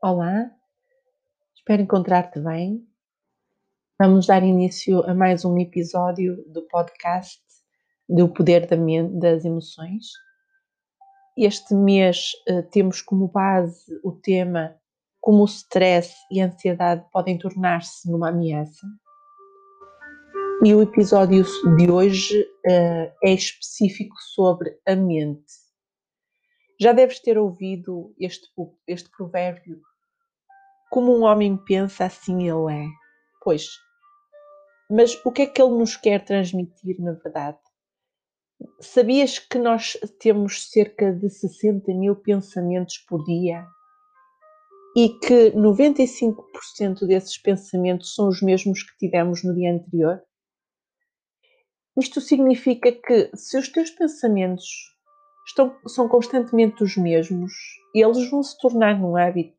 Olá, 0.00 0.48
espero 1.56 1.82
encontrar-te 1.82 2.38
bem. 2.38 2.86
Vamos 4.00 4.28
dar 4.28 4.44
início 4.44 5.02
a 5.02 5.12
mais 5.12 5.44
um 5.44 5.58
episódio 5.58 6.44
do 6.52 6.62
podcast 6.68 7.42
do 8.08 8.32
Poder 8.32 8.68
das 9.18 9.44
Emoções. 9.44 10.06
Este 11.36 11.74
mês 11.74 12.30
uh, 12.48 12.62
temos 12.70 13.02
como 13.02 13.26
base 13.26 13.92
o 14.04 14.12
tema 14.12 14.76
como 15.20 15.42
o 15.42 15.46
stress 15.46 16.14
e 16.30 16.40
a 16.40 16.46
ansiedade 16.46 17.04
podem 17.10 17.36
tornar-se 17.36 18.08
numa 18.08 18.28
ameaça. 18.28 18.86
E 20.64 20.72
o 20.76 20.80
episódio 20.80 21.42
de 21.76 21.90
hoje 21.90 22.40
uh, 22.40 23.12
é 23.24 23.32
específico 23.32 24.14
sobre 24.32 24.78
a 24.86 24.94
mente. 24.94 25.68
Já 26.80 26.92
deves 26.92 27.18
ter 27.18 27.36
ouvido 27.36 28.14
este, 28.16 28.46
este 28.86 29.10
provérbio: 29.10 29.82
como 30.90 31.16
um 31.16 31.22
homem 31.22 31.56
pensa, 31.56 32.04
assim 32.04 32.48
ele 32.48 32.72
é. 32.72 32.86
Pois, 33.42 33.68
mas 34.90 35.20
o 35.24 35.30
que 35.30 35.42
é 35.42 35.46
que 35.46 35.60
ele 35.60 35.76
nos 35.76 35.96
quer 35.96 36.24
transmitir 36.24 37.00
na 37.00 37.12
verdade? 37.12 37.58
Sabias 38.80 39.38
que 39.38 39.58
nós 39.58 39.96
temos 40.18 40.70
cerca 40.70 41.12
de 41.12 41.28
60 41.28 41.92
mil 41.94 42.16
pensamentos 42.16 42.98
por 42.98 43.22
dia? 43.24 43.66
E 44.96 45.10
que 45.10 45.52
95% 45.52 47.06
desses 47.06 47.38
pensamentos 47.38 48.14
são 48.14 48.28
os 48.28 48.42
mesmos 48.42 48.82
que 48.82 48.96
tivemos 48.98 49.44
no 49.44 49.54
dia 49.54 49.72
anterior? 49.72 50.22
Isto 51.96 52.20
significa 52.20 52.90
que 52.90 53.30
se 53.34 53.58
os 53.58 53.68
teus 53.68 53.90
pensamentos 53.90 54.66
estão, 55.46 55.76
são 55.86 56.08
constantemente 56.08 56.82
os 56.82 56.96
mesmos, 56.96 57.52
eles 57.94 58.30
vão 58.30 58.42
se 58.42 58.56
tornar 58.58 58.94
um 59.00 59.16
hábito. 59.16 59.57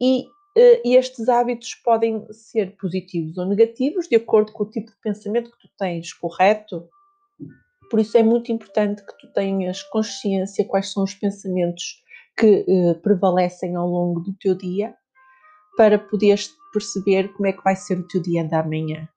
E, 0.00 0.22
uh, 0.22 0.80
e 0.84 0.96
estes 0.96 1.28
hábitos 1.28 1.74
podem 1.74 2.26
ser 2.32 2.76
positivos 2.76 3.36
ou 3.38 3.46
negativos, 3.46 4.08
de 4.08 4.16
acordo 4.16 4.52
com 4.52 4.64
o 4.64 4.70
tipo 4.70 4.90
de 4.90 5.00
pensamento 5.02 5.50
que 5.50 5.58
tu 5.58 5.68
tens, 5.78 6.12
correto? 6.12 6.88
Por 7.90 8.00
isso 8.00 8.16
é 8.18 8.22
muito 8.22 8.52
importante 8.52 9.04
que 9.04 9.18
tu 9.18 9.32
tenhas 9.32 9.82
consciência 9.84 10.64
quais 10.64 10.92
são 10.92 11.02
os 11.02 11.14
pensamentos 11.14 12.02
que 12.36 12.64
uh, 12.68 12.94
prevalecem 13.00 13.74
ao 13.74 13.88
longo 13.88 14.20
do 14.20 14.32
teu 14.38 14.54
dia, 14.54 14.94
para 15.76 15.98
poderes 15.98 16.50
perceber 16.72 17.32
como 17.32 17.46
é 17.46 17.52
que 17.52 17.62
vai 17.62 17.76
ser 17.76 17.98
o 17.98 18.06
teu 18.06 18.20
dia 18.20 18.44
da 18.44 18.62
manhã. 18.62 19.08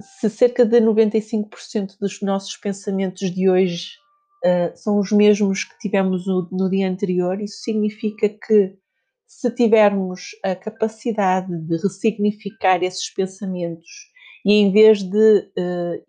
Se 0.00 0.30
cerca 0.30 0.64
de 0.64 0.80
95% 0.80 1.98
dos 2.00 2.20
nossos 2.22 2.56
pensamentos 2.56 3.30
de 3.30 3.48
hoje 3.50 3.88
uh, 4.44 4.76
são 4.76 4.98
os 4.98 5.12
mesmos 5.12 5.64
que 5.64 5.78
tivemos 5.78 6.26
no, 6.26 6.48
no 6.50 6.70
dia 6.70 6.88
anterior, 6.88 7.40
isso 7.40 7.58
significa 7.62 8.28
que 8.28 8.76
se 9.32 9.50
tivermos 9.50 10.30
a 10.44 10.54
capacidade 10.54 11.48
de 11.66 11.76
ressignificar 11.76 12.82
esses 12.82 13.08
pensamentos 13.12 13.88
e 14.44 14.54
em 14.54 14.70
vez 14.70 15.02
de, 15.02 15.38
uh, 15.58 16.04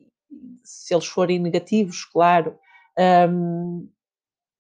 se 0.62 0.94
eles 0.94 1.06
forem 1.06 1.40
negativos, 1.40 2.04
claro, 2.04 2.58
um, 3.30 3.90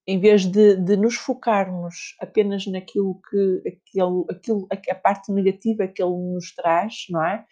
em 0.07 0.19
vez 0.19 0.45
de, 0.45 0.77
de, 0.77 0.95
nos 0.95 1.15
focarmos 1.15 2.15
apenas 2.21 2.65
naquilo 2.65 3.19
que 3.29 3.63
aquele, 3.67 4.23
aquilo, 4.29 4.67
a 4.71 4.95
parte 4.95 5.31
negativa 5.31 5.87
que 5.87 6.01
ele 6.01 6.33
nos 6.33 6.55
traz, 6.55 7.05
não 7.09 7.23
é? 7.23 7.45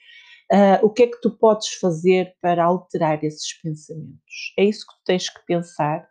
Uh, 0.52 0.86
o 0.86 0.90
que 0.90 1.04
é 1.04 1.08
que 1.08 1.22
tu 1.22 1.38
podes 1.38 1.74
fazer 1.76 2.34
para 2.42 2.64
alterar 2.64 3.24
esses 3.24 3.54
pensamentos? 3.62 4.54
É 4.58 4.64
isso 4.64 4.86
que 4.88 4.94
tu 4.94 5.04
tens 5.06 5.30
que 5.30 5.46
pensar 5.46 6.10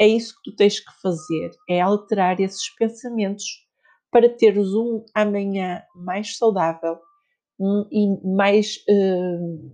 é 0.00 0.06
isso 0.08 0.34
que 0.34 0.50
tu 0.50 0.56
tens 0.56 0.80
que 0.80 0.92
fazer, 1.00 1.50
é 1.68 1.80
alterar 1.80 2.40
esses 2.40 2.68
pensamentos 2.76 3.44
para 4.14 4.28
teres 4.28 4.72
um 4.72 5.04
amanhã 5.12 5.82
mais 5.92 6.36
saudável 6.36 7.00
um, 7.58 7.84
e 7.90 8.06
mais 8.24 8.76
uh, 8.88 9.72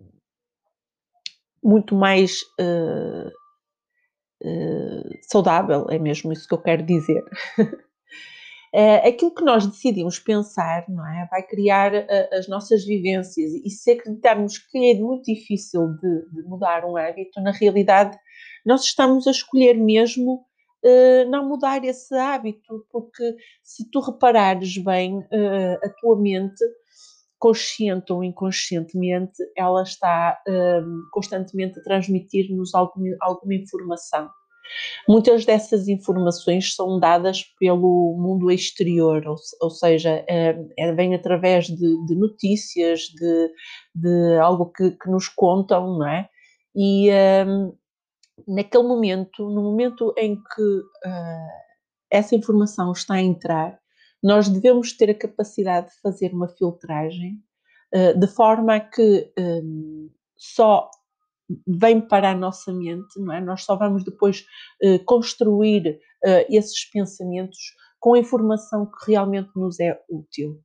muito 1.62 1.94
mais 1.94 2.40
uh, 2.58 3.28
uh, 4.42 5.10
saudável, 5.28 5.84
é 5.90 5.98
mesmo 5.98 6.32
isso 6.32 6.48
que 6.48 6.54
eu 6.54 6.62
quero 6.62 6.82
dizer. 6.82 7.22
aquilo 9.04 9.34
que 9.34 9.44
nós 9.44 9.66
decidimos 9.66 10.18
pensar, 10.18 10.86
não 10.88 11.06
é, 11.06 11.28
vai 11.30 11.42
criar 11.42 11.92
as 12.32 12.48
nossas 12.48 12.86
vivências 12.86 13.52
e 13.52 13.68
se 13.68 13.90
acreditarmos 13.90 14.56
que 14.56 14.92
é 14.92 14.94
muito 14.94 15.24
difícil 15.24 15.86
de, 16.00 16.30
de 16.32 16.48
mudar 16.48 16.86
um 16.86 16.96
hábito, 16.96 17.42
na 17.42 17.50
realidade 17.50 18.16
nós 18.64 18.84
estamos 18.84 19.26
a 19.26 19.32
escolher 19.32 19.74
mesmo 19.74 20.46
não 21.28 21.48
mudar 21.48 21.84
esse 21.84 22.14
hábito, 22.14 22.86
porque 22.90 23.36
se 23.62 23.90
tu 23.90 24.00
reparares 24.00 24.76
bem, 24.78 25.18
uh, 25.18 25.78
a 25.84 25.88
tua 26.00 26.18
mente, 26.18 26.64
consciente 27.38 28.12
ou 28.12 28.22
inconscientemente, 28.22 29.42
ela 29.56 29.82
está 29.82 30.38
uh, 30.46 31.10
constantemente 31.10 31.78
a 31.78 31.82
transmitir-nos 31.82 32.74
alguma, 32.74 33.16
alguma 33.20 33.54
informação. 33.54 34.28
Muitas 35.08 35.44
dessas 35.44 35.88
informações 35.88 36.74
são 36.74 37.00
dadas 37.00 37.42
pelo 37.58 38.16
mundo 38.18 38.50
exterior, 38.50 39.26
ou, 39.26 39.36
ou 39.60 39.70
seja, 39.70 40.24
é, 40.28 40.54
vem 40.94 41.14
através 41.14 41.66
de, 41.66 42.06
de 42.06 42.14
notícias, 42.14 43.00
de, 43.00 43.50
de 43.94 44.38
algo 44.38 44.66
que, 44.66 44.92
que, 44.92 45.10
nos 45.10 45.28
contam, 45.28 45.98
não 45.98 46.06
é? 46.06 46.28
E, 46.76 47.10
um, 47.46 47.72
naquele 48.46 48.84
momento, 48.84 49.48
no 49.48 49.62
momento 49.62 50.14
em 50.16 50.36
que 50.36 50.62
uh, 50.62 51.48
essa 52.10 52.34
informação 52.34 52.92
está 52.92 53.14
a 53.14 53.22
entrar, 53.22 53.78
nós 54.22 54.48
devemos 54.48 54.92
ter 54.96 55.10
a 55.10 55.14
capacidade 55.14 55.88
de 55.88 56.00
fazer 56.00 56.32
uma 56.32 56.48
filtragem 56.48 57.42
uh, 57.94 58.18
de 58.18 58.26
forma 58.26 58.76
a 58.76 58.80
que 58.80 59.32
um, 59.38 60.10
só 60.36 60.90
vem 61.66 62.00
para 62.00 62.30
a 62.30 62.34
nossa 62.34 62.72
mente, 62.72 63.18
não 63.18 63.32
é? 63.32 63.40
Nós 63.40 63.64
só 63.64 63.76
vamos 63.76 64.04
depois 64.04 64.44
uh, 64.84 65.04
construir 65.04 65.98
esses 66.50 66.84
pensamentos 66.84 67.56
com 67.98 68.12
a 68.12 68.18
informação 68.18 68.84
que 68.84 69.10
realmente 69.10 69.48
nos 69.56 69.80
é 69.80 69.98
útil. 70.06 70.60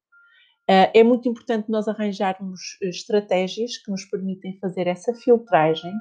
é 0.67 1.01
muito 1.01 1.29
importante 1.29 1.71
nós 1.71 1.87
arranjarmos 1.87 2.59
estratégias 2.81 3.77
que 3.77 3.89
nos 3.89 4.03
permitem 4.03 4.59
fazer 4.59 4.85
essa 4.85 5.13
filtragem 5.13 5.93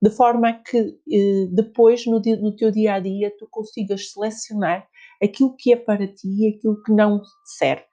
de 0.00 0.10
forma 0.10 0.52
que 0.52 0.78
eh, 1.10 1.46
depois, 1.50 2.06
no, 2.06 2.20
dia, 2.20 2.36
no, 2.36 2.54
teu 2.54 2.70
dia 2.70 2.94
a 2.94 3.00
dia, 3.00 3.34
tu 3.36 3.48
consigas 3.50 4.12
selecionar 4.12 4.86
aquilo 5.22 5.56
que 5.56 5.72
é 5.72 5.76
para 5.76 6.06
ti 6.06 6.28
e 6.28 6.54
aquilo 6.54 6.80
que 6.82 6.92
não 6.92 7.20
serve, 7.44 7.84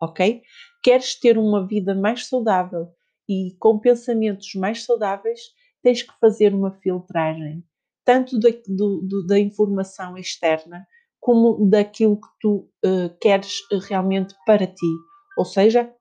ok? 0.00 0.42
Queres 0.82 1.18
ter 1.18 1.36
uma 1.36 1.66
vida 1.66 1.94
mais 1.94 2.26
saudável 2.26 2.88
e 3.28 3.56
com 3.58 3.78
pensamentos 3.78 4.54
mais 4.54 4.84
saudáveis, 4.84 5.40
tens 5.82 6.02
que 6.02 6.12
fazer 6.20 6.54
uma 6.54 6.72
filtragem, 6.80 7.64
tanto 8.04 8.38
da, 8.38 8.50
do, 8.66 9.00
do, 9.02 9.26
da 9.26 9.38
informação 9.38 10.16
externa 10.16 10.86
como 11.20 11.68
daquilo 11.68 12.16
que 12.16 12.28
tu 12.40 12.70
uh, 12.84 13.18
queres 13.20 13.58
realmente 13.88 14.34
para 14.46 14.66
ti. 14.66 14.86
Ou 15.36 15.44
seja, 15.44 15.92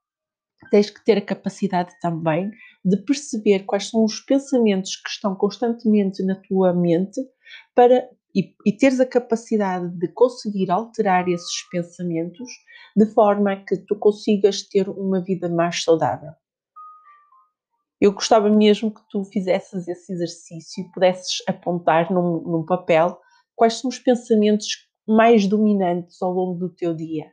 tens 0.69 0.89
que 0.89 1.03
ter 1.03 1.17
a 1.17 1.25
capacidade 1.25 1.93
também 2.01 2.51
de 2.83 2.97
perceber 2.97 3.65
quais 3.65 3.89
são 3.89 4.03
os 4.03 4.19
pensamentos 4.19 4.95
que 4.95 5.09
estão 5.09 5.35
constantemente 5.35 6.23
na 6.23 6.35
tua 6.35 6.73
mente 6.73 7.21
para 7.75 8.07
e, 8.35 8.53
e 8.65 8.71
teres 8.71 8.99
a 8.99 9.05
capacidade 9.05 9.89
de 9.97 10.07
conseguir 10.09 10.69
alterar 10.69 11.27
esses 11.27 11.67
pensamentos 11.69 12.47
de 12.95 13.05
forma 13.07 13.55
que 13.55 13.77
tu 13.77 13.95
consigas 13.97 14.61
ter 14.61 14.87
uma 14.87 15.23
vida 15.23 15.49
mais 15.49 15.83
saudável. 15.83 16.31
Eu 17.99 18.13
gostava 18.13 18.49
mesmo 18.49 18.93
que 18.93 19.01
tu 19.09 19.25
fizesses 19.25 19.87
esse 19.87 20.13
exercício 20.13 20.83
e 20.83 20.91
pudesses 20.91 21.43
apontar 21.47 22.11
num, 22.11 22.41
num 22.41 22.65
papel 22.65 23.19
quais 23.55 23.73
são 23.73 23.89
os 23.89 23.99
pensamentos 23.99 24.87
mais 25.07 25.47
dominantes 25.47 26.21
ao 26.21 26.31
longo 26.31 26.57
do 26.59 26.69
teu 26.69 26.93
dia 26.93 27.25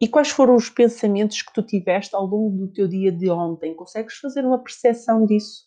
e 0.00 0.06
quais 0.06 0.28
foram 0.28 0.54
os 0.54 0.70
pensamentos 0.70 1.42
que 1.42 1.52
tu 1.52 1.62
tiveste 1.62 2.14
ao 2.14 2.24
longo 2.24 2.66
do 2.66 2.72
teu 2.72 2.86
dia 2.86 3.10
de 3.10 3.30
ontem? 3.30 3.74
Consegues 3.74 4.14
fazer 4.16 4.44
uma 4.44 4.62
percepção 4.62 5.26
disso? 5.26 5.64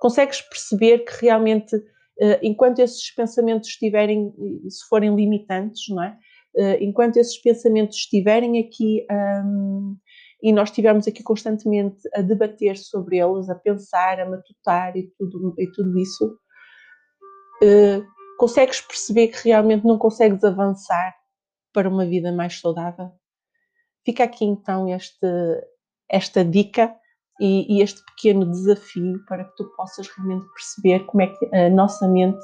Consegues 0.00 0.42
perceber 0.42 0.98
que 1.00 1.24
realmente, 1.24 1.74
eh, 2.20 2.38
enquanto 2.42 2.78
esses 2.80 3.10
pensamentos 3.14 3.68
estiverem, 3.68 4.32
se 4.68 4.86
forem 4.88 5.14
limitantes, 5.16 5.82
não 5.88 6.02
é? 6.02 6.18
Eh, 6.56 6.84
enquanto 6.84 7.16
esses 7.16 7.40
pensamentos 7.40 7.96
estiverem 7.96 8.60
aqui 8.60 9.06
um, 9.10 9.96
e 10.42 10.52
nós 10.52 10.70
estivermos 10.70 11.06
aqui 11.08 11.22
constantemente 11.22 12.00
a 12.14 12.22
debater 12.22 12.76
sobre 12.76 13.18
eles, 13.18 13.48
a 13.48 13.54
pensar, 13.54 14.20
a 14.20 14.28
matutar 14.28 14.96
e 14.96 15.10
tudo, 15.18 15.54
e 15.58 15.70
tudo 15.72 15.98
isso, 15.98 16.38
uh, 17.62 18.06
consegues 18.38 18.80
perceber 18.80 19.28
que 19.28 19.48
realmente 19.48 19.84
não 19.84 19.98
consegues 19.98 20.44
avançar 20.44 21.14
para 21.72 21.88
uma 21.88 22.06
vida 22.06 22.30
mais 22.32 22.60
saudável? 22.60 23.10
Fica 24.04 24.24
aqui 24.24 24.44
então 24.44 24.88
este, 24.88 25.26
esta 26.10 26.44
dica 26.44 26.94
e, 27.40 27.76
e, 27.76 27.82
este 27.82 28.02
pequeno 28.04 28.50
desafio 28.50 29.24
para 29.26 29.44
que 29.44 29.56
tu 29.56 29.64
possas 29.76 30.08
realmente 30.08 30.46
perceber 30.52 31.06
como 31.06 31.22
é 31.22 31.26
que 31.28 31.54
a 31.54 31.70
nossa 31.70 32.08
mente 32.08 32.42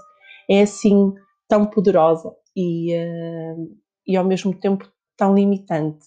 é 0.49 0.63
assim 0.63 1.13
tão 1.49 1.67
poderosa 1.67 2.35
e, 2.57 2.95
uh, 2.95 3.77
e 4.07 4.17
ao 4.17 4.25
mesmo 4.25 4.55
tempo 4.55 4.91
tão 5.17 5.35
limitante. 5.35 6.07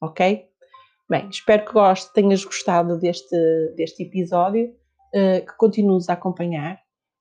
Ok? 0.00 0.46
Bem, 1.08 1.28
espero 1.28 1.64
que 1.64 1.72
goste, 1.72 2.12
tenhas 2.12 2.44
gostado 2.44 2.98
deste, 2.98 3.36
deste 3.76 4.02
episódio, 4.02 4.68
uh, 5.14 5.46
que 5.46 5.56
continues 5.56 6.08
a 6.08 6.14
acompanhar. 6.14 6.78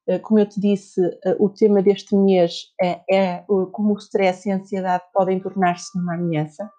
Uh, 0.07 0.19
como 0.19 0.39
eu 0.39 0.45
te 0.48 0.59
disse, 0.59 1.01
o 1.39 1.50
tema 1.50 1.81
deste 1.81 2.15
mês 2.15 2.74
é, 2.81 3.01
é 3.09 3.44
como 3.71 3.94
o 3.94 3.98
stress 3.98 4.48
e 4.48 4.51
a 4.51 4.57
ansiedade 4.57 5.03
podem 5.13 5.39
tornar-se 5.39 5.98
numa 5.98 6.15
ameaça. 6.15 6.69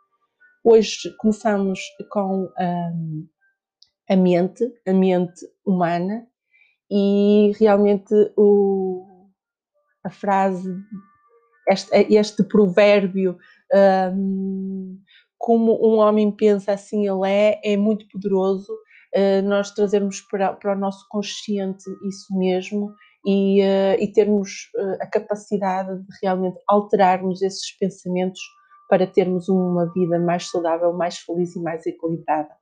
Hoje 0.68 1.14
começamos 1.18 1.78
com 2.10 2.50
um, 2.58 3.28
a 4.10 4.16
mente, 4.16 4.64
a 4.84 4.92
mente 4.92 5.46
humana, 5.64 6.26
e 6.90 7.52
realmente 7.56 8.12
o, 8.36 9.28
a 10.02 10.10
frase, 10.10 10.76
este, 11.68 12.12
este 12.12 12.42
provérbio, 12.42 13.38
um, 14.12 14.98
como 15.38 15.78
um 15.86 15.98
homem 15.98 16.32
pensa, 16.32 16.72
assim 16.72 17.06
ele 17.08 17.30
é, 17.30 17.60
é 17.62 17.76
muito 17.76 18.04
poderoso. 18.08 18.72
Uh, 19.14 19.42
nós 19.44 19.70
trazermos 19.70 20.20
para, 20.22 20.52
para, 20.52 20.74
o 20.74 20.80
nosso 20.80 21.06
consciente 21.08 21.84
isso 22.08 22.36
mesmo 22.36 22.92
e, 23.24 23.62
uh, 23.62 24.02
e 24.02 24.12
termos 24.12 24.68
uh, 24.74 25.00
a 25.00 25.06
capacidade 25.06 25.96
de 25.96 26.08
realmente 26.20 26.58
alterarmos 26.66 27.40
esses 27.40 27.70
pensamentos 27.78 28.40
para 28.88 29.06
termos 29.06 29.48
uma 29.48 29.92
vida 29.92 30.18
mais 30.18 30.48
saudável, 30.48 30.92
mais 30.92 31.18
feliz 31.18 31.54
e 31.56 31.60
mais 31.60 31.86
equilibrada. 31.86 32.54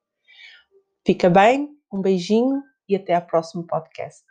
Fica 1.06 1.29
bem, 1.29 1.69
um 1.93 2.00
beijinho 2.00 2.62
e 2.88 2.97
até 2.97 3.15
ao 3.15 3.23
próximo 3.23 3.67
podcast. 3.67 4.23